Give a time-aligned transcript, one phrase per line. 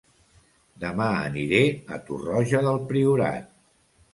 [0.83, 1.61] Dema aniré
[1.97, 3.53] a Torroja del Priorat